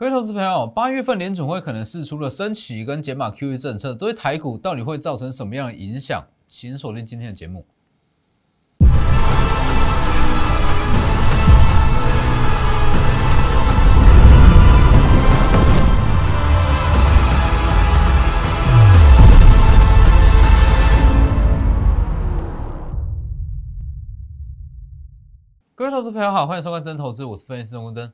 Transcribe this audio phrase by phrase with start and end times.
[0.00, 6.24] 各位投资朋友，八月份联准会可能释出了升息跟减码 QE 政策，对台股到底会造成什么样的影响？
[6.48, 7.66] 请锁定今天的节目。
[25.74, 28.10] 各位投资朋友好，欢迎收看真投资，我是分析师钟真。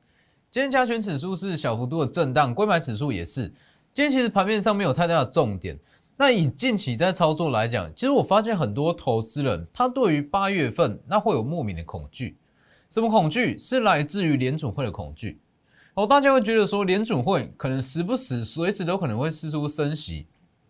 [0.49, 3.47] 今天加权指数是小幅度的震荡，归买指数也是。
[3.91, 5.77] 今天其实盘面上没有太大的重点。
[6.15, 12.37] 那以近期在操作来讲，其实我发现很多投资人他对于八月份那会有莫名的恐惧。
[12.89, 13.57] 什么恐惧？
[13.57, 15.41] 是来自于联准会的恐惧。
[15.95, 20.27] 哦，大家会觉得说联准会可能时不时、随时都可能会释出升息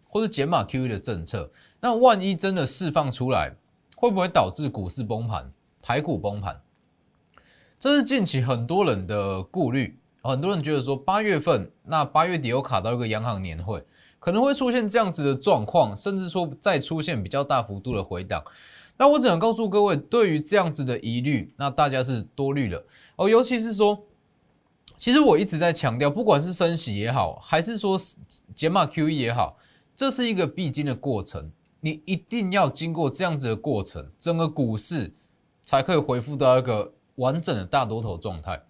[0.10, 1.52] 或者减码 QE 的政策。
[1.80, 3.56] 那万一真的释放出来，
[3.96, 6.60] 会不会导致股市崩盘、台股崩盘？
[7.80, 13.86] 这是近期很多人的顾虑，很多人觉得说八月份那八月底又卡到一个央行年会，
[14.20, 18.44] 可能会出现这样子的状况，甚至说再出现比较大幅度的回档。
[18.98, 22.84] 那我只能告诉各位，对于这样子的疑虑，那大家是多虑了
[23.16, 23.30] 哦。
[23.30, 24.04] 尤其是说，
[24.98, 27.96] 其实我一直在强调，不管是升息也好，还是说
[28.56, 29.56] 减码 QE 也好，
[29.96, 35.14] 这是一个必经的过程，你一定要经过这样子的过程，整个股市
[35.64, 36.94] 才可以恢复到一个。
[37.18, 38.62] 完整的大多头状态，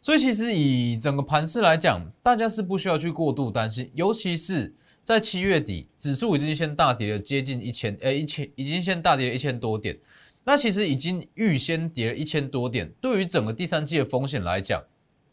[0.00, 9.98] 所以其实以整个盘势来讲，大家是不需要去过度担心，尤其是在七月底，指数已经先大跌了接近一千，诶一千已经先大跌了一千多点，
[10.44, 14.82] 那其实已经预先跌了一千多点，对于整个第三季的风险来讲，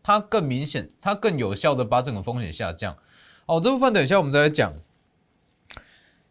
[0.04, 2.96] 它更明显，它更有效的把整个风险下降。
[3.48, 4.74] 好，这部分等一下我们再来讲。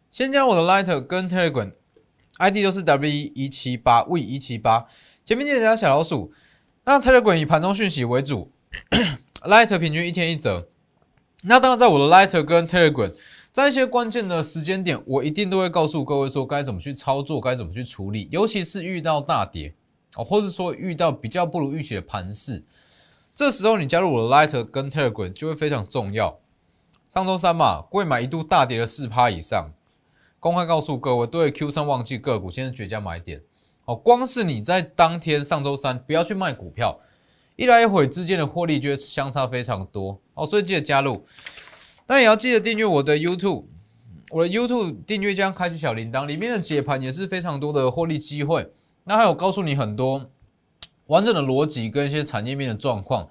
[0.09, 1.73] 先将我的 Lighter 跟 Telegram
[2.37, 4.87] ID 都是 W 一七八 V 一七八。
[5.29, 6.33] 前面记得小老鼠，
[6.85, 8.51] 那 Telegram 以盘中讯息为主，
[9.45, 10.69] Light 平均一天一折。
[11.43, 13.13] 那当然，在我的 Light 跟 Telegram，
[13.51, 18.27] 在一些关键的时间点，我一定都会告诉各位说该怎么去操作，该怎么去处理。
[18.31, 19.75] 尤其是遇到大跌
[20.15, 22.63] 哦，或者说遇到比较不如预期的盘势，
[23.35, 26.39] 这时候你加入我的 Light 跟 Telegram 就会非常重要。
[27.07, 29.69] 上周三嘛，贵买一度大跌了四趴以上，
[30.39, 33.43] 公开告诉各位，对 Q 三旺季个股，现在绝佳买点。
[33.85, 36.99] 哦，光是你在当天上周三不要去卖股票，
[37.55, 41.25] 一来一回之间的获利就会相差非常多哦，所以记得加入，
[42.05, 43.65] 但也要记得订阅我的 YouTube，
[44.29, 48.71] 我的 YouTube 订阅将开启小铃铛，里面的解盘也是非常多的获利机会。
[49.05, 50.29] 那还有告诉你很多
[51.07, 53.27] 完整的逻辑跟一些产业面的状况。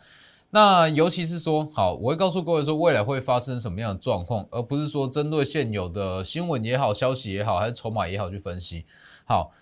[0.50, 8.84] 那尤其是说，好，我会告诉各位说未来会发生什么样的状况，而不是说针对现有的新闻也好、消息也好，还是筹码也好去分析。
[9.24, 9.52] 好。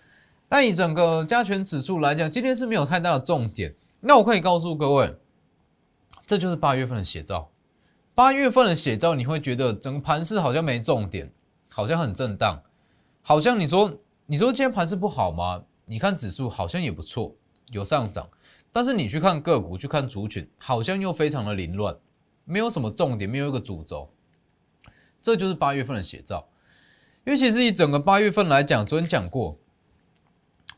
[0.49, 3.75] 但以整个加权指数来讲，今天是没有太大的重点。
[3.99, 5.15] 那我可以告诉各位，
[6.25, 7.49] 这就是八月份的写照。
[8.15, 11.31] 八月份的写照，你会觉得整个盘势好像没重点，
[11.69, 12.61] 好像很震荡，
[13.21, 13.91] 好像你说
[14.25, 15.63] 你说今天盘势不好吗？
[15.85, 17.35] 你看指数好像也不错，
[17.71, 18.29] 有上涨，
[18.71, 21.95] 但是你去看个股，去看族群，好像又非常的凌乱，
[22.45, 24.09] 没有什么重点，没有一个主轴。
[25.21, 26.47] 这就是八月份的写照。
[27.25, 29.59] 因为其实以整个八月份来讲，昨天讲过。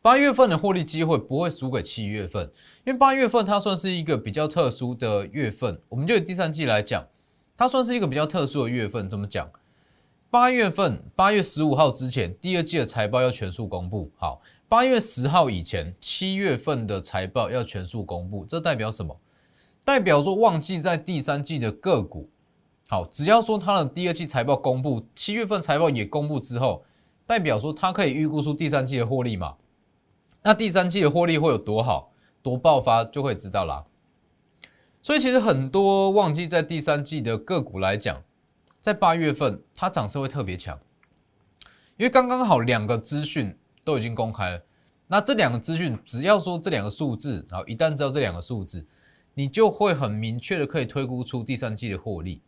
[0.10, 2.44] 八月份的获利机会不会输给七月份，
[2.84, 5.80] 因为八月份它算是一个比较特殊的月份。
[5.88, 7.06] 我们就以第三季来讲，
[7.56, 9.08] 它算是一个比较特殊的月份。
[9.08, 9.48] 怎么讲？
[10.32, 14.10] 八月份八月十五号之前，第二季的财报要全数公布。
[14.18, 18.44] 好，八月十号以前，七月份的财报要全数公布。
[18.44, 19.16] 这代表什么？
[19.86, 22.28] 代表说旺季在第三季的个股。
[22.88, 26.84] 好，只要说它的第二季财报公布，七月份财报也公布之后，
[27.28, 29.54] 代表说它可以预估出第三季的获利嘛？
[30.50, 32.12] 那第三季的获利会有多好、
[32.42, 33.86] 多爆发，就会知道啦。
[35.00, 38.20] 所以其实很多旺季在第三季的个股来讲，
[38.82, 40.76] 在八月份它涨势会特别强，
[41.98, 43.56] 因为刚刚好两个资讯
[43.86, 44.60] 都已经公开了。
[45.06, 48.84] 那这两个资讯，只要说这两个数字，然后一旦知道这两个数字，
[49.36, 52.42] 你就会很明确的可以推估出第三季的获利。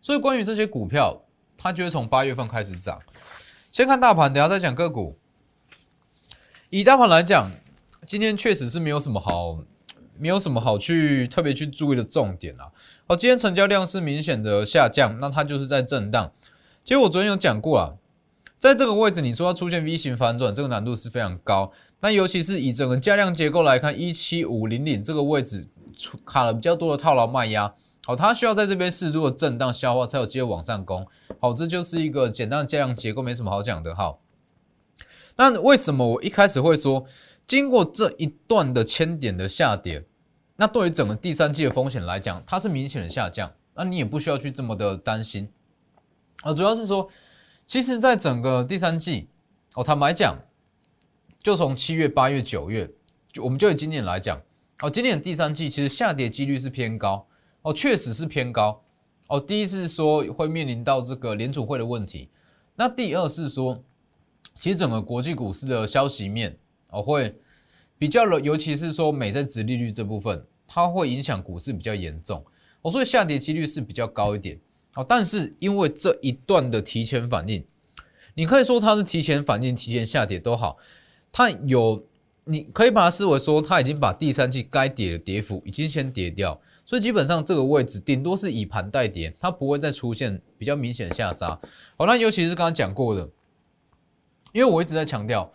[0.00, 1.20] 所以关于这些股票，
[1.56, 3.00] 它就会从八月份开始涨。
[3.72, 5.18] 先看大盘，等下再讲个股。
[6.72, 7.50] 以大盘来讲，
[8.06, 9.58] 今天确实是没有什么好，
[10.16, 12.70] 没有什么好去特别去注意的重点啊。
[13.08, 16.30] 好，今天成交量是明显的下降，那它就是在震荡。
[16.84, 17.94] 其实我昨天有讲过啊，
[18.56, 21.72] 在这个位置，你说要出现 V 型反转，这个难度是非常高。
[22.02, 25.66] 那尤其是以整个价量结构来看，一七五零零这个位置
[25.98, 27.74] 出卡了比较多的套牢卖压，
[28.04, 31.04] 好，它需要在这边适度的震荡消化，才有机会往上攻。
[31.40, 33.92] 好，这就是一个简单的价量结构，没什么好讲的。
[33.92, 34.20] 好。
[35.40, 37.02] 那为什么我一开始会说，
[37.46, 40.04] 经过这一段的千点的下跌，
[40.56, 45.50] 那对于整个第三季的风险来讲，它是明显的下降，那你也不需要去这么的担心
[46.42, 46.52] 啊。
[46.52, 47.08] 主要是说，
[47.66, 49.28] 其实，在整个第三季，
[49.76, 50.36] 哦，坦白讲，
[51.38, 52.90] 就从七月、八月、九月，
[53.32, 54.38] 就我们就以今年来讲，
[54.82, 57.26] 哦，今年的第三季其实下跌几率是偏高，
[57.62, 58.82] 哦，确实是偏高，
[59.28, 62.28] 哦，第一是说会面临到这个联储会的问题，
[62.76, 63.82] 那第二是说，
[64.60, 66.56] 其实整个国际股市的消息面，
[66.90, 67.34] 哦，会
[67.98, 70.44] 比较了，尤其是说美债值利率这部分。
[70.72, 72.44] 它会影响股市比较严重，
[72.82, 74.56] 哦，所以下跌几率是比较高一点，
[74.92, 77.64] 好，但是因为这一段的提前反应，
[78.34, 80.76] 你可以说它是提前反应、提前下跌都好，
[81.32, 82.06] 它有，
[82.44, 91.60] 你可以把它视为说它已经把第三季该跌的跌幅已经先跌掉，所以基本上这个位置顶多是以盘带跌，它不会再出现比较明显的下杀，
[91.96, 93.28] 好，那尤其是刚刚讲过的，
[94.52, 95.52] 因为我一直在强调。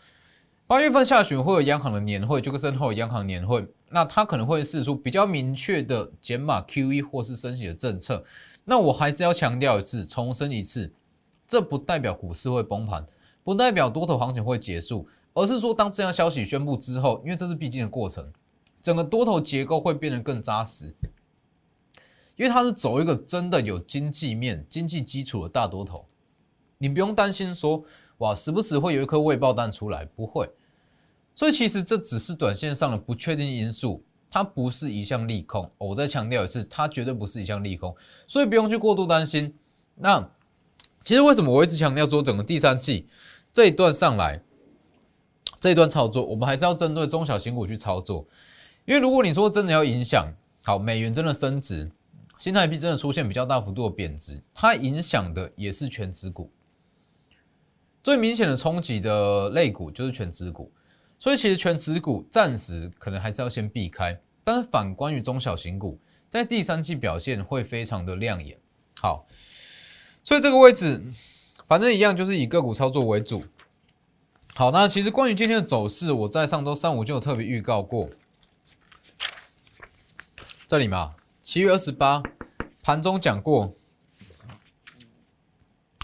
[0.67, 8.23] 八月份下旬会有央行的年会，就跟身后央行年会，那它可能会试出比较明确的减码 QE 或是升息的政策。
[8.63, 10.91] 那我还是要强调一次，重申一次，
[11.47, 13.05] 这不代表股市会崩盘，
[13.43, 18.33] 不代表多头行情会结束，而是说当这样消息宣布之后，因为这是必经的过程，
[18.81, 20.95] 整个多头结构会变得更扎实，
[22.37, 26.07] 因为它是走一个真的有经济面、经济基础的大多头，
[26.79, 27.83] 你不用担心说。
[28.19, 30.49] 哇，时不时会有一颗未爆弹出来，不会，
[31.33, 35.69] 所以其实这只是短线上的不确定因素，它不是一项利空。
[35.77, 37.93] 我再强调一次，它绝对不是一项利空，
[38.25, 39.53] 所以不用去过度担心。
[39.95, 40.29] 那
[41.03, 43.07] 其实为什么我一直强调说，整个第三季
[43.51, 44.41] 这一段上来，
[45.59, 48.25] 这一段操作，我们还是要针对中小型股去操作，
[48.85, 50.33] 因为如果你说真的要影响，
[50.63, 51.91] 好，美元真的升值，
[52.39, 56.49] 新台币真的出现比较大幅度的贬值，它影响的也是全指股。
[58.05, 60.71] 最明显的冲击的类股就是全指股，
[61.17, 64.21] 所以其实全指股暂时可能还是要先避开。
[64.43, 65.99] 但是反观于中小型股，
[66.29, 68.59] 在第三季表现会非常的亮眼。
[69.01, 69.25] 好，
[70.23, 71.03] 所以这个位置
[71.67, 73.43] 反正一样，就是以个股操作为主。
[74.53, 78.11] 好，那其实关于今天的走势，我在上周三五就有特别预告过。
[80.67, 82.21] 这里嘛，七月二十八
[82.83, 83.73] 盘中讲过，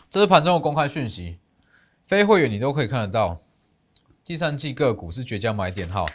[0.10, 1.38] 这是盘中的公开讯息。
[2.12, 3.40] 非会员你都可以看得到，
[4.26, 5.90] 第三季个股是绝佳买点。
[5.90, 6.06] 好，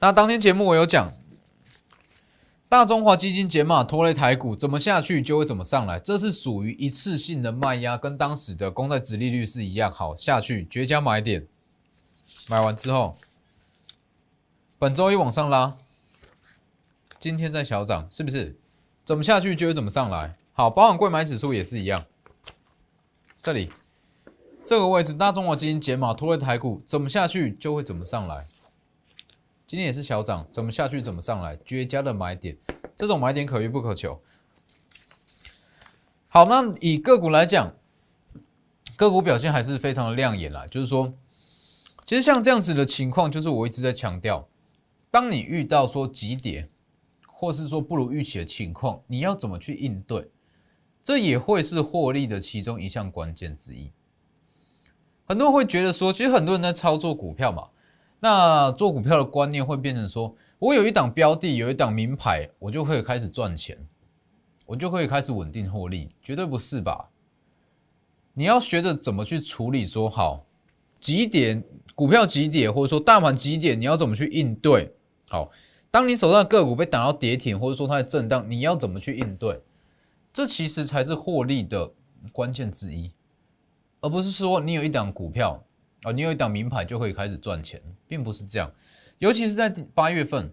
[0.00, 1.12] 那当天节目我有讲，
[2.68, 9.92] 大中华基金减码拖累台股，怎么下去就会怎么上来，这是属于一次性的卖压，跟当时的公债殖利率是一样。
[9.92, 11.46] 好，下去绝佳买点，
[12.48, 13.16] 买完之后，
[14.80, 15.76] 本周一往上拉，
[17.20, 18.58] 今天在小涨，是不是？
[19.04, 20.34] 怎么下去就会怎么上来。
[20.52, 22.04] 好，包含贵买指数也是一样，
[23.40, 23.70] 这里。
[24.70, 28.44] 这个位置，大中华基金减码拖累台股，怎么下去就会怎么上来。
[29.66, 32.56] 今天也是小涨，怎么下去怎么上来，绝佳的买点，
[32.94, 34.22] 这种买点可遇不可求。
[36.28, 37.74] 好，那以个股来讲，
[38.94, 40.64] 个股表现还是非常的亮眼啦。
[40.68, 41.14] 就是说，
[42.06, 44.48] 其实像这样子的情况，就是我一直在强调，
[45.10, 46.68] 当你遇到说急跌，
[47.26, 50.30] 或是说不如预期的情况，你要怎么去应对，
[51.02, 53.90] 这也会是获利的其中一项关键之一。
[55.30, 57.68] 很多人会觉得说，其实很多人在操作股票嘛，
[58.18, 63.78] 那做股票的观念会变成说，我有一档标的，有一档名牌，我就可以开始赚钱，
[64.66, 67.10] 我就可以开始稳定获利，绝对不是吧？
[68.34, 70.44] 你要学着怎么去处理，说好
[70.98, 71.62] 几点
[71.94, 74.92] 股票几点，或者说大盘几点，你要怎么去应对？
[75.28, 75.52] 好，
[75.92, 79.62] 当你手上的个股被打到跌停，或者说它的震荡，你要怎么去应对？
[80.32, 81.92] 这其实才是获利的
[82.32, 83.12] 关键之一。
[84.00, 85.64] 而不是说你有一档股票
[86.02, 88.72] 啊，你有一档名牌就可以开始赚钱，并不是这样。
[89.18, 90.50] 尤其是在八月份，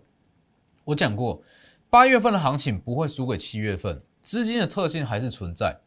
[0.84, 1.42] 我讲过，
[1.90, 5.80] 八月份的行情不会输给七月份，资金的特性还是存在，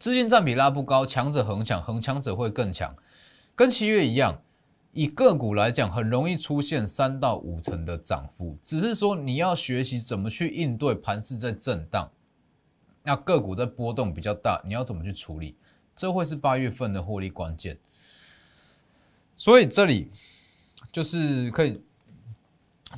[0.00, 2.96] 资金占比拉不高，强者恒强，恒强者会更强。
[3.54, 4.42] 跟七月一样，
[4.90, 12.10] 以个股来讲，很容易出现三到五成的涨幅，只是说你要学习怎么去应对盘势在震荡，
[13.04, 15.56] 那个股在波动比较大，你要怎么去处理？
[15.94, 17.78] 这会是八月份的获利关键，
[19.36, 20.10] 所以这里
[20.90, 21.80] 就是可以，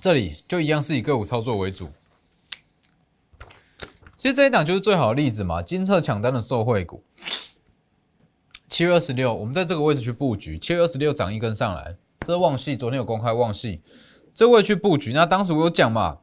[0.01, 1.91] 这里就一样是以个股操作为主。
[4.17, 7.05] 其实这一档就是最好的例子嘛，金策抢单的受惠股。
[8.69, 13.83] 七月二十六，我们在这个位置去布局，七月二十六涨一根上来，这是旺系，昨天有公开旺系，
[14.35, 15.13] 这位去布局。
[15.13, 16.21] 那当时我有讲嘛，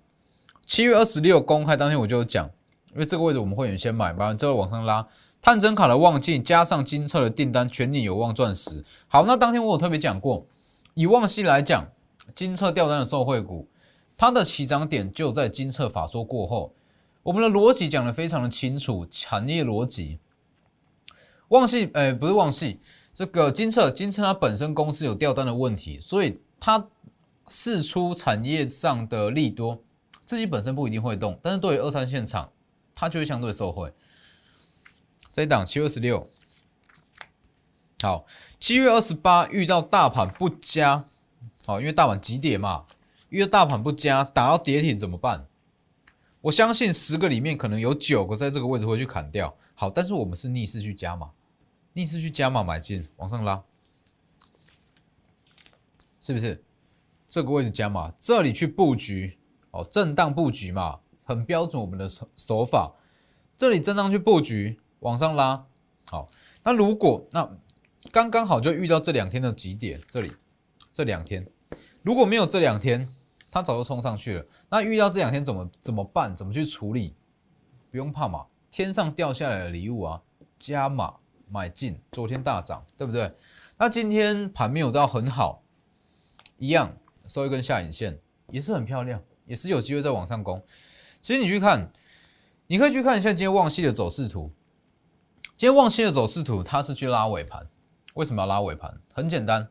[0.65, 2.49] 七月二十六公开当天我就有讲，
[2.93, 5.07] 因为这个位置我们会员先买，完之后往上拉。
[5.41, 8.85] 探针卡的旺季加上金策的订单，全年有望赚十。
[9.07, 10.45] 好，那当天我有特别讲过，
[10.93, 11.89] 以旺系来讲，
[12.35, 13.67] 金策掉单的受惠股，
[14.15, 16.73] 它的起涨点就在金策法说过后。
[17.23, 20.19] 我们的逻辑讲的非常的清楚，产业逻辑。
[21.49, 22.79] 旺系，呃，不是旺系，
[23.13, 26.87] 这个金策，金策它本身公司有掉单的问题，所以它
[27.47, 29.83] 试出产业上的利多，
[30.23, 32.49] 自己本身不一定会动，但是对于二三线厂，
[32.93, 33.91] 它就会相对受惠。
[35.31, 36.29] 这一档七月二十六，
[38.01, 38.25] 好，
[38.59, 41.05] 七月二十八遇到大盘不佳，
[41.65, 42.85] 好，因为大盘急跌嘛，
[43.29, 45.47] 遇到大盘不佳，打到跌停怎么办？
[46.41, 49.55] 我相信十个里面可能有九个在这个位置会去砍掉。
[49.73, 51.31] 好，但是我们是逆势去加码，
[51.93, 53.63] 逆势去加码买进，往上拉，
[56.19, 56.61] 是不是？
[57.29, 59.37] 这个位置加码，这里去布局，
[59.71, 62.93] 哦，震荡布局嘛，很标准我们的手手法。
[63.55, 65.67] 这里震荡去布局，往上拉，
[66.09, 66.27] 好。
[66.63, 67.47] 那如果那
[68.11, 70.33] 刚刚好就遇到这两天的极点，这里
[70.91, 71.47] 这两天
[72.01, 73.07] 如果没有这两天。
[73.53, 76.33] 它早就冲上去了，那遇到这两天怎么怎么办？
[76.33, 77.13] 怎么去处理？
[77.89, 80.21] 不用怕嘛，天上掉下来的礼物啊，
[80.57, 81.15] 加码
[81.49, 83.29] 买进，昨天大涨，对不对？
[83.77, 85.63] 那今天盘没有到很好，
[86.59, 86.95] 一样
[87.27, 88.17] 收一根下影线，
[88.51, 90.63] 也是很漂亮，也是有机会再往上攻。
[91.19, 91.91] 其实你去看，
[92.67, 94.49] 你可以去看一下今天旺系的走势图。
[95.61, 97.67] 今天旺系的走势图，它是去拉尾盘，
[98.15, 98.99] 为什么要拉尾盘？
[99.13, 99.69] 很简单。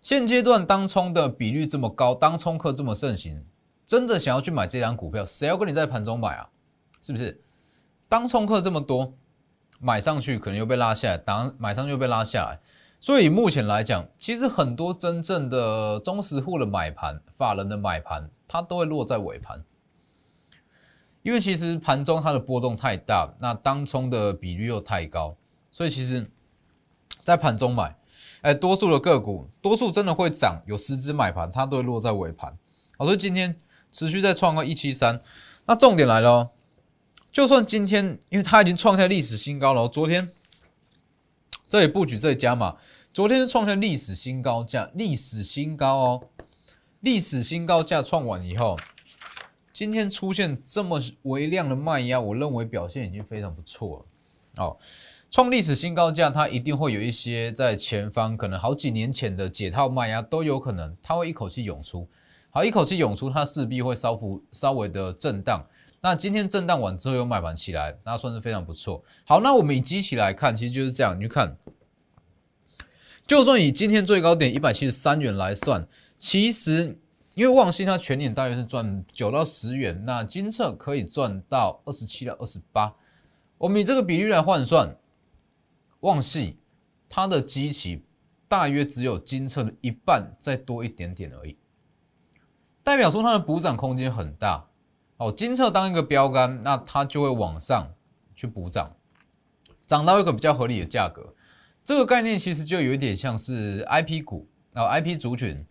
[0.00, 3.46] 现阶段当冲的比率这么高，当冲客这么盛行，
[3.86, 6.48] 真的想要去买这张股票，谁要跟你在盘中买啊？
[7.00, 7.40] 是不是？
[8.08, 9.14] 当冲客这么多，
[9.78, 12.58] 买上去可能又被拉下来，当买上去又被拉下来，
[12.98, 19.64] 所以目前来讲，其实很多真正的中实户的买盘、法人的买盘，它都会落在尾盘，
[21.22, 25.36] 因为其实盘中它的波动太大，那当冲的比率又太高，
[25.70, 26.30] 所以其实，
[27.22, 27.96] 在盘中买。
[28.42, 32.56] 哎，多数的个股，多数真的会涨，有十只买盘，它都会落在尾盘。
[32.96, 33.56] 好，所以今天
[33.90, 35.20] 持续在创个一七三。
[35.66, 36.50] 那重点来了，
[37.32, 39.88] 就算今天，因为它已经创下历史新高了。
[39.88, 40.30] 昨天
[41.68, 42.76] 这里布局这里加码，
[43.12, 46.22] 昨天是创下历史新高价，历史新高哦，
[47.00, 48.78] 历史新高价创完以后，
[49.78, 54.64] 今天出现这么微量的卖压，我认为表现已经非常不错了。
[54.64, 54.76] 哦。
[55.30, 62.08] 创历史新高价，它一定会有一些在前方，可能好几年前的解套卖压都有可能，它会一口气涌出。
[62.50, 65.64] 好，一口气涌出，它势必会稍幅稍微的震荡。
[66.00, 69.04] 那今天震荡完之后又买盘起来，那算是非常不错。
[69.24, 71.16] 好，那我们以机器来看，其实就是这样。
[71.16, 71.56] 你去看，
[73.28, 75.86] 就算以今天最高点一百七十三元来算，
[76.18, 76.98] 其实
[77.38, 82.92] 因为旺信它全年大约是赚九到十元，那金策可以赚到二十七到二十八。
[83.58, 84.96] 我们以这个比率来换算。
[86.00, 86.58] 旺系
[87.08, 88.04] 它的基期
[88.48, 91.56] 大约只有金策的一半，再多一点点而已，
[92.82, 94.66] 代表说它的补涨空间很大。
[95.18, 97.88] 哦，金策当一个标杆，那它就会往上
[98.34, 98.96] 去补涨，
[99.86, 101.32] 涨到一个比较合理的价格。
[101.84, 105.64] 这个概念其实就有一点像是 I P 股啊，I P 族群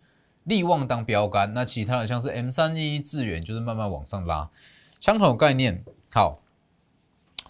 [0.48, 4.50] 利旺当标杆，那其他的像是 M 三一智远就是慢慢往上拉，
[4.98, 5.84] 相同概念。
[6.12, 6.42] 好。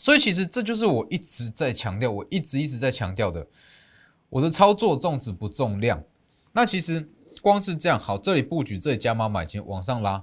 [0.01, 3.45] 所以其实这就是我一直在强调，我一直一直在强调的，
[4.29, 6.05] 我的操作重质不重量。
[6.53, 7.09] 那其实
[7.43, 10.23] 光是这样，好，这里布局，这里加码买进，往上拉，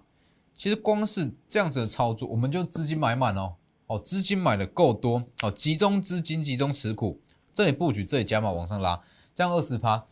[0.55, 3.55] 其实光是这样子的操作，我们就资金买满哦，
[3.87, 7.19] 哦，资金买的够多，哦，集中资金，集中持股，
[7.53, 9.01] 这里布局，这里加码往上拉，
[9.33, 10.05] 这样二十趴，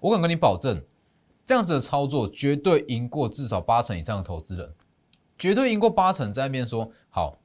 [0.00, 0.82] 我敢跟你保证，
[1.46, 4.72] 这样子的操作绝对赢过至少八成以上的投资人，
[5.38, 7.38] 绝对赢过八成在那边说好。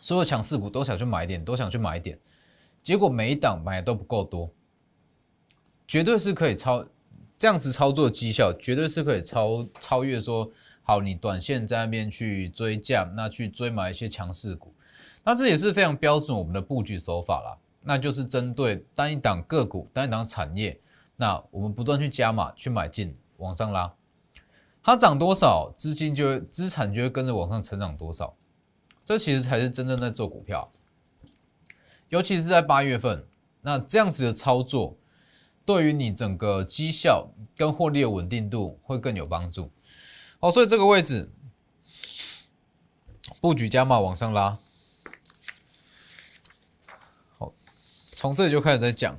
[0.00, 2.16] 所有强势股都想去买点，都想去买点，
[2.84, 4.48] 结果每一档买的都不够多，
[5.88, 6.86] 绝对是可以超
[7.36, 10.48] 这样子操作绩效，绝对是可以超超越说
[10.84, 14.72] 好，你短线在那边去追价，那去追买一些强势股，
[15.24, 20.78] 那这也是非常标准我们的布局手法啦，那就是针对单一档个股、单一档产业，
[21.16, 23.94] 那我们不断去加码去买进，往上拉，
[24.82, 28.36] 它涨多少，资金就资产就会跟着往上成长多少。
[29.04, 30.70] 这其实才是真正在做股票，
[32.10, 33.26] 尤其是在八月份，
[33.62, 34.98] 那这样子的操作，
[35.64, 39.72] 对于你整个绩效跟获利的稳定度会更有帮助。
[40.40, 41.32] 好，所以这个位置
[43.40, 44.58] 布局加码往上拉。
[47.38, 47.54] 好，
[48.12, 49.18] 从这里就开始在讲。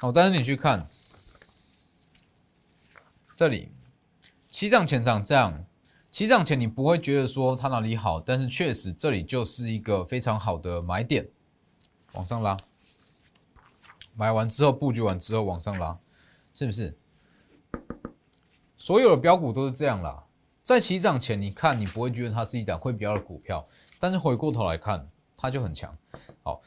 [0.00, 0.89] 好，但是你去看
[3.40, 3.72] 这里，
[4.50, 5.64] 起涨前涨这样。
[6.10, 11.26] 起涨前你不会觉得说它哪里好，但是确实这里就是一个非常好的买点，
[12.12, 12.54] 往上拉，
[14.14, 15.98] 买完之后布局完之后往上拉，
[16.52, 16.94] 是不是？
[18.76, 20.24] 所有的标股都是这样啦，
[20.62, 23.66] 在起涨前，你看你不会觉得它是一档会标的股票，
[23.98, 25.96] 但是回过头来看，它就很强。
[26.42, 26.60] 好，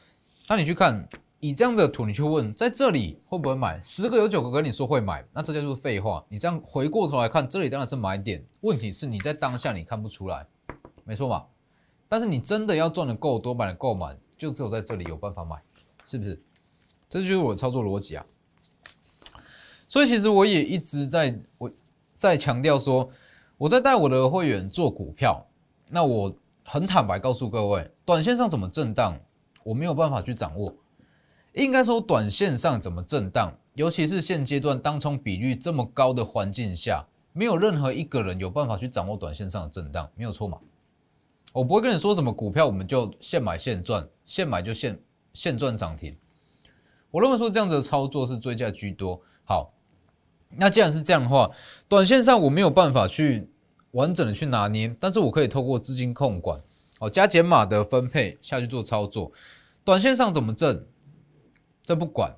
[0.48, 1.08] 那你去看
[1.44, 3.78] 以这样的图，你去问在这里会不会买？
[3.78, 6.24] 十个有九个跟你说会买，那这就是废话。
[6.26, 8.42] 你这样回过头来看，这里当然是买点。
[8.62, 10.46] 问题是你在当下你看不出来，
[11.04, 11.44] 没错嘛？
[12.08, 15.62] 但是你真的要赚的够多，买的够满，就只有在这里有办法买，
[16.02, 16.42] 是不是？
[17.10, 18.24] 这就是我的操作逻辑啊。
[19.86, 21.70] 所以其实我也一直在我
[22.14, 23.06] 在强调说，
[23.58, 25.46] 我在带我的会员做股票，
[25.90, 26.34] 那我
[26.64, 29.20] 很坦白告诉各位，短线上怎么震荡，
[29.62, 30.74] 我没有办法去掌握。
[31.62, 40.58] 应该说，短线上怎么震荡，尤其是现阶段当冲比率这么高的环境下，没有任何一个人有办法去掌握短线上的震荡，没有错嘛？
[41.52, 44.98] 我不会跟你说什么股票我们就现买现赚，现买就现
[45.32, 46.16] 现赚涨停。
[47.12, 49.20] 我认为说这样子的操作是追价居多。
[49.44, 49.72] 好，
[50.48, 51.48] 那既然是这样的话，
[51.88, 53.48] 短线上我没有办法去
[53.92, 56.60] 完整的去拿捏，但是我可以透过资金控管，
[56.98, 59.30] 哦加减码的分配下去做操作。
[59.84, 60.84] 短线上怎么挣，
[61.84, 62.34] 这不管，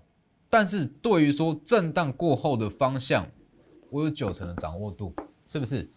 [0.51, 3.29] 但是对于说震荡过后的方向，
[3.91, 5.15] 我有九成的掌握度，
[5.47, 5.91] 是不是？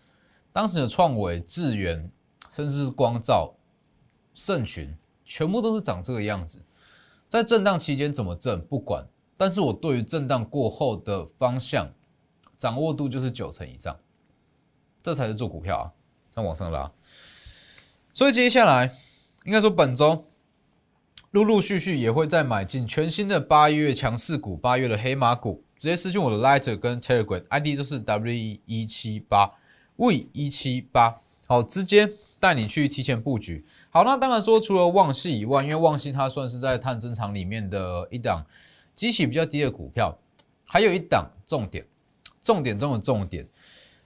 [0.52, 2.12] 当时的创维、智源，
[2.52, 3.56] 甚至是光照、
[4.34, 6.62] 盛群，全部都是长这个样子。
[7.28, 11.94] 在震荡期间怎么震不管，但是我对于震荡过后的方向
[12.58, 14.00] 掌握度就是九成以上，
[15.02, 15.94] 这才是做股票啊。
[16.36, 16.92] 那往上拉，
[18.14, 18.96] 所以接下来
[19.46, 20.26] 应该说本周
[21.32, 29.52] 陆陆续续也会再买进全新的八月强势股、八月的黑马股，直接私信我的 Lighter 跟 Telegram ID 都是 W 一七八
[29.98, 33.64] V 一七八，好，直接带你去提前布局。
[33.92, 38.44] 好，那当然说，除了旺系以外，因为旺系它算是在探针厂里面的一档
[38.96, 40.18] 基期比较低的股票，
[40.66, 41.86] 还有一档重点，
[42.42, 43.48] 重点中的重点，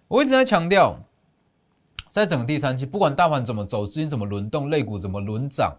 [0.09, 0.99] 我一直在强调，
[2.11, 5.77] 在整个第三期，不管大盘怎么走，资金怎么轮动，类股怎么轮涨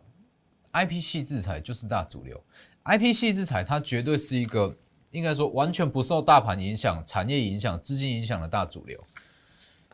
[0.75, 2.43] ，I P 系制裁就是大主流
[2.83, 4.77] ，I P 系制裁它绝对是一个
[5.13, 9.03] 应该说完全不受大盘影响、产业影响、资金影响的大主流。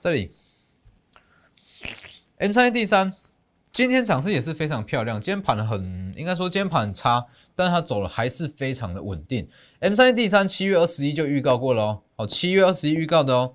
[0.01, 0.33] 这里
[2.39, 3.13] M 三第三。
[3.73, 9.49] 今天涨势也是非常漂亮，今天盘很应该说今天盘很差，但它走了还是非常的稳定。
[9.79, 13.55] M 三 D 三七月二十一就预告过了哦，好，七月二十一预告的哦。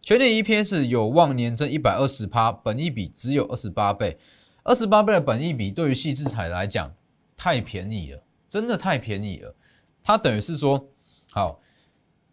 [0.00, 4.18] 全年 EPS 有望年增一百二十趴，本一比只有二十八倍，
[4.62, 6.94] 二十八倍的本益比对于细制彩来讲
[7.36, 9.54] 太便宜了，真的太便宜了。
[10.02, 10.88] 它等于是说，
[11.30, 11.60] 好，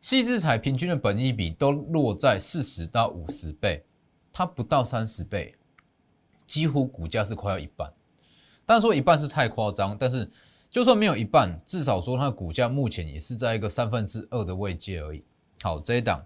[0.02, 3.86] 细制彩平均的本益比都落在四十到五十倍，
[4.32, 5.56] 它不到三十倍。
[6.46, 7.92] 几乎股价是快要一半，
[8.66, 10.30] 但说一半是太夸张，但是
[10.70, 15.26] 就算没有一半，至少说它的股价目前也是在一个三分之二的位阶而已。
[15.62, 16.26] 好，这一档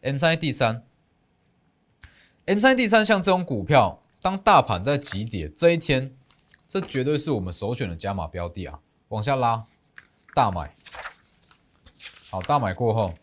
[0.00, 0.82] M 三 D 三
[2.46, 6.16] ，M 三 D 三像这种股票，当大盘在急跌这一天，
[6.66, 8.80] 这绝对是我们首选的加码标的啊！
[9.08, 9.64] 往下拉，
[10.34, 10.74] 大买，
[12.28, 13.14] 好，大买过后，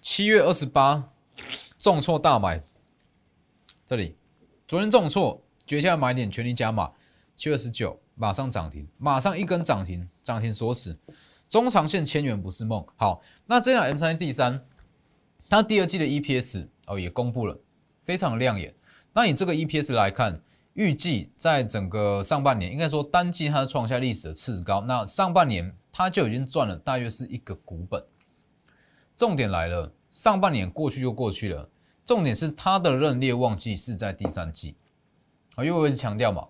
[0.00, 1.10] 七月二十八
[1.78, 2.62] 重挫大买，
[3.84, 4.16] 这里。
[4.66, 6.92] 昨天重挫，绝佳买点，全力加码。
[7.36, 10.96] 七月十九马上涨停，马上一根涨停，涨停锁死。
[11.46, 12.86] 中长线千元不是梦。
[12.96, 14.64] 好，那这样 M 三 D 三，
[15.50, 17.60] 它第二季的 EPS 哦也公布了，
[18.02, 18.74] 非常亮眼。
[19.16, 20.40] 那以这个 EPS 来看，
[20.72, 24.80] 预计在整个上半年，应该说单季它创下历史的次高。
[24.80, 28.02] 那上半年它就已经赚了大约是一个股本。
[29.14, 31.68] 重点来了，上半年过去就过去了。
[32.04, 34.74] 重点是它的认列旺季是在第三季，
[35.54, 36.48] 啊，因为我一直强调嘛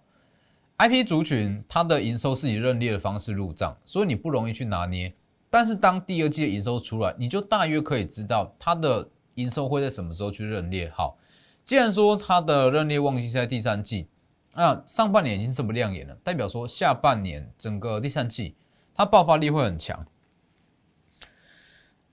[0.79, 5.13] ，IP 族群它的营收是以认列的方式入账，所以你不容易去拿捏。
[5.51, 10.91] 但是当第二季的营收出来，你就大约可以知道它的营收会在什么时候去认列。
[10.91, 11.17] 好，
[11.65, 14.09] 既然说它的热烈旺季在第三季，
[14.55, 18.57] 那上半年已经这么亮眼了，代表说下半年整个第三季
[18.95, 20.07] 它爆发力会很强。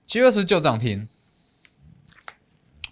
[0.06, 1.08] 七月十九涨停。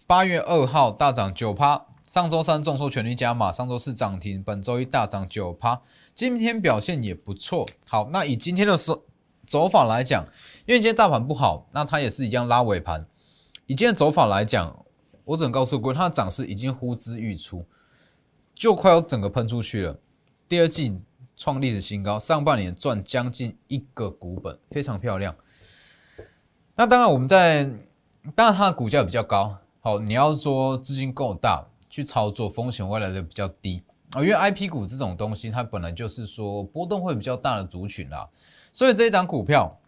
[0.06, 5.82] 八月二号大涨九趴，上周三重收全力加码，上周四涨停，本周一大涨九趴，
[6.16, 7.64] 今天表现也不错。
[7.86, 9.04] 好，那以今天的走
[9.46, 10.24] 走法来讲，
[10.66, 13.06] 因为今天大盘不好，那它也是一样拉尾盘。
[13.66, 14.84] 以今天走法来讲，
[15.30, 17.64] 我只能告诉各位，它的涨势已经呼之欲出，
[18.52, 19.96] 就快要整个喷出去了。
[20.48, 21.00] 第二季
[21.36, 25.36] 创历史新高，上半年赚将近一个股本，非常漂亮。
[26.74, 27.64] 那当然，我们在
[28.34, 29.56] 当然它的股价比较高。
[29.78, 38.28] 好，你要说资金够大去操作，风险会来的比较低啊，因为 I P 股这种东西，它本来就是说波动会比较大的族群啦，
[38.72, 39.78] 所以这一档股票，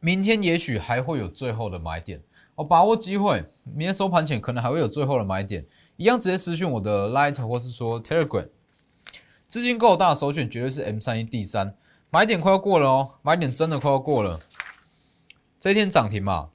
[0.00, 2.22] 明天也许还会有最后的买点。
[2.58, 5.64] 哦，把握机会，明天收盘前可能还会有最后的买点，
[5.96, 8.48] 一样直接私讯我的 Light 或是说 Telegram，
[9.46, 11.76] 资金够大，首选绝对是 M 三一 D 三，
[12.10, 14.40] 买点快要过了哦，买点真的快要过了，
[15.60, 16.50] 这一天涨停嘛，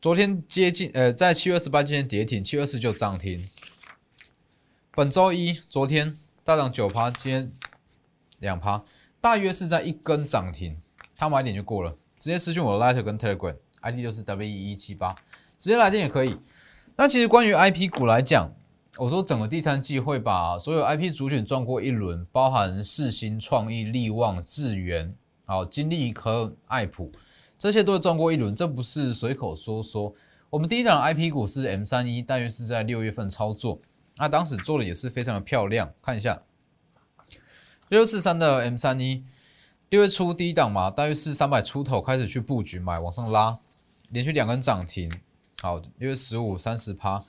[0.00, 3.46] 昨天接近呃在七月二十八今天跌停，七月二十九涨停，
[4.92, 7.52] 本周一昨天大涨九趴，今天
[8.38, 8.82] 两趴，
[9.20, 10.80] 大约是在一根涨停，
[11.14, 13.58] 它买点就过了，直接私讯我的 Light 跟 Telegram。
[13.82, 15.14] ID 就是 W 一七八，
[15.58, 16.36] 直接来电也可以。
[16.96, 18.52] 那其实关于 IP 股来讲，
[18.98, 25.14] 我说整个第三季会把所有 IP 主选转过一轮，包含世新、创意、力旺、智源、
[25.44, 27.10] 好金利科、爱普，
[27.58, 30.14] 这些都会转过一轮，这不是随口说说。
[30.48, 33.80] 我们第一档 IP 股是 M 三一，大约是在六月份操作，
[34.16, 35.92] 那当时做的也是非常的漂亮。
[36.00, 36.40] 看一下
[37.88, 39.24] 六四三的 M 三一，
[39.90, 43.58] 六月初第一档嘛，大约是三百出头开始去布局买，往上拉。
[44.10, 45.10] 连续两根涨停，
[45.62, 47.24] 好，六月十五三十趴，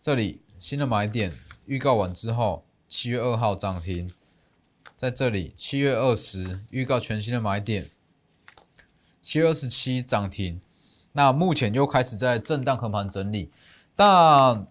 [0.00, 1.30] 这里新的买点
[1.66, 4.10] 预告完之后，七月二号涨停，
[4.96, 7.90] 在这里七月二十预告全新的买点，
[9.20, 10.62] 七月二十七涨停，
[11.12, 13.50] 那目前又开始在震荡横盘整理。
[13.96, 14.66] 那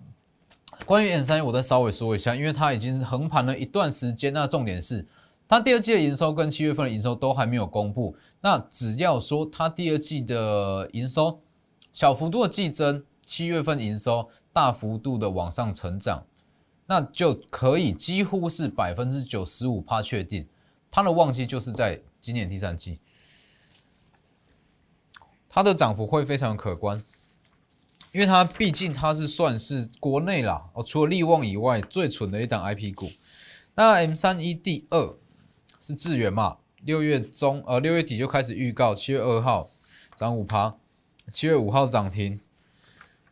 [0.88, 5.08] 关于 N 三，我再稍微说一下，因为它已经横盘了一段时间，那重点是。
[5.48, 11.42] 它第二季的营收跟七月份的营收都还没有公布，那只要说它第二季的营收
[11.91, 16.25] 小幅度的季增，七月份营收大幅度的往上成长，
[16.88, 20.47] 那就可以几乎是百分之九十五趴确定，
[20.89, 22.99] 它的旺季就是在今年第三季，
[25.49, 27.04] 它的涨幅会非常可观，
[28.12, 33.12] 因为它毕竟它是算是国内啦哦，除了利旺以外最蠢的一档 IP 股，
[33.75, 35.17] 那 M 三一第二。
[35.84, 36.60] 是智源嘛？
[36.84, 39.67] 六月中，呃，六月底就开始预告，七月二号
[40.13, 40.75] 涨五趴，
[41.34, 42.41] 七月五号涨停，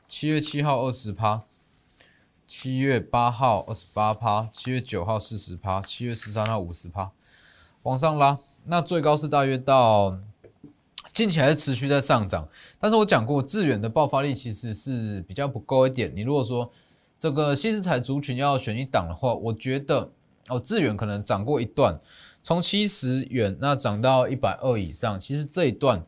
[0.08, 1.44] 七月七号二十趴，
[2.48, 7.12] 七月八号二十八趴，七月九号四十趴，七月十三号五十趴，
[7.84, 8.40] 往上拉。
[8.64, 10.18] 那最高是大约到
[11.14, 12.48] 近期还是持续在上涨，
[12.80, 16.10] 但是我讲过，致远的爆发力其实是比较不够一点。
[16.16, 16.72] 你如果说
[17.18, 20.10] 这个新石彩族群要选一档的话，我觉得
[20.48, 22.00] 哦，致远可能涨过一段。
[22.42, 26.06] 从七十元那涨到一百二以上，其实这一段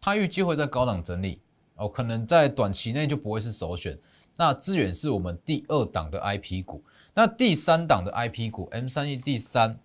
[0.00, 1.40] 它预计会在高档整理
[1.76, 3.98] 哦，可能在短期内就不会是首选。
[4.36, 6.82] 那资源是我们第二档的 IP 股，
[7.12, 9.78] 那第三档的 IP 股 M 三 E 第三，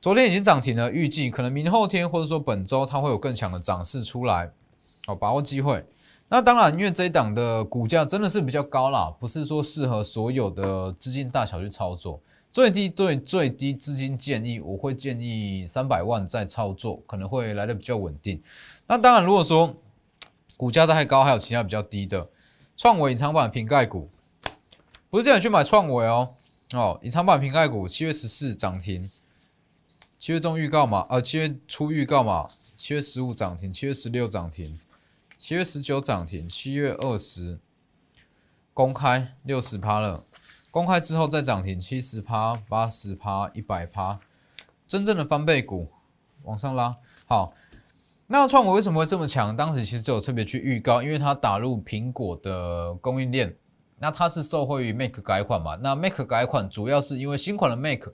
[0.00, 4.52] 昨天已经涨停了，预计可能明后天或者说本周它会有更强的涨势出来，
[5.06, 5.84] 好把握机会。
[6.28, 12.20] 那当然，因为这一档的股价真的是比较高啦，不是说适合所有的资金大小去操作。
[12.52, 18.42] 最低对最低资金建议，我会建议三百万再操作，可能会来的比较稳定。
[18.86, 19.74] 那当然，如果说
[20.58, 22.28] 股价太高，还有其他比较低的
[22.76, 24.10] 创维隐藏版瓶盖股，
[25.08, 26.34] 不是叫你去买创维哦。
[26.74, 29.10] 哦，隐藏版瓶盖股七月十四涨停，
[30.18, 34.78] 七月中预告嘛，呃，七月初预告嘛，七月十五涨停，七月十六涨停，
[35.38, 37.58] 七月十九涨停，七月二十
[38.74, 40.24] 公开六十趴了。
[40.72, 44.18] 公开之后再涨停七十趴、八十趴、一百趴，
[44.86, 45.92] 真正的翻倍股
[46.44, 46.96] 往上拉。
[47.26, 47.52] 好，
[48.26, 49.54] 那创维为什么会这么强？
[49.54, 53.54] 当时其实就有特别去预告，因为它打入苹果的供应链，
[53.98, 55.76] 那它是受惠于 Mac 改款嘛？
[55.76, 58.08] 那 Mac 改款主要是因为新款的 Mac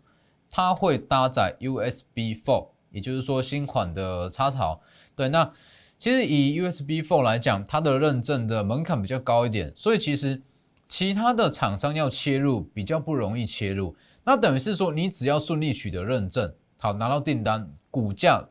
[0.50, 4.80] 它会搭载 USB Four，也就是说新款的插槽。
[5.14, 5.48] 对，那
[5.96, 10.42] 其实以 USB Four 来讲，它的认证的门槛比较高一点，所以其实。
[10.88, 18.48] 其他的厂商要切入比较不容易切入，那等于是说你只要顺利取得认证，好拿到订单，股价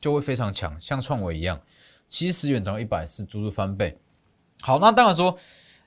[0.00, 1.60] 就会非常强，像创维一样，
[2.08, 3.96] 七十元涨到一百四，足足翻倍。
[4.60, 5.38] 好，那当然说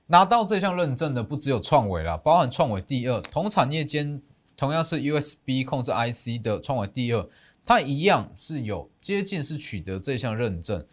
[0.07, 4.21] 拿到这项认证的不只有创维啦，包含创维第二同产业间
[4.55, 7.27] 同样是 USB 控制 IC 的创维第二，
[7.65, 10.85] 它一样是有接近是取得这项认证，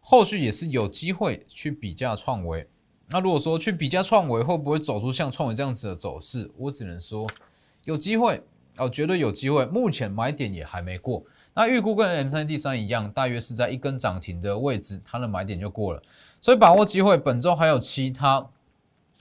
[0.00, 2.68] 后续也是有机会去比价创维。
[3.14, 6.50] 那如果说去比价创维会不会走出像创维这样子的走势？
[6.56, 7.24] 我只能说
[7.84, 8.42] 有机会
[8.76, 9.64] 哦，绝对有机会。
[9.66, 11.22] 目前买点也还没过。
[11.54, 16.02] 那预估跟 M 三 D 三一样，大约是在一根涨停的位置，它的买点就过了。
[16.40, 18.44] 所以把握机会，本周还有其他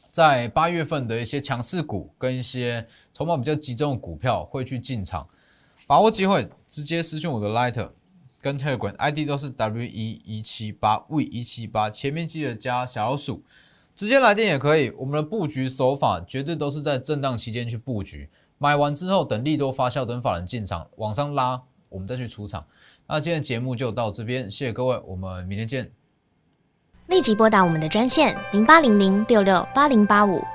[0.09, 5.27] 在八月份的一些强势股跟一些筹码比较集中的股票会去进场，
[5.85, 7.91] 把握机会，直接私讯我的 Light。
[8.41, 13.41] 跟 Telegram ID 都是 W 一一七八 V 一七八，前面记得加小老鼠。
[13.95, 22.65] 直接来电也可以，我们的布局手法绝对都是在震荡期间去布局，买完之后等利多发酵，等法人进场往上拉，我们再去出场。
[23.07, 25.91] 那今天的节目就到这边，谢谢各位，我们明天见。
[27.07, 30.41] 立即拨打我们的专线零八零零六六八零八五